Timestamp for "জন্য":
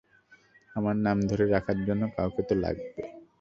1.87-2.03